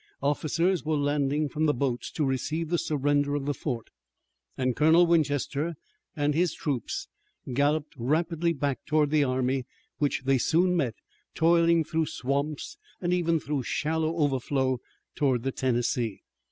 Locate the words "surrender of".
2.79-3.45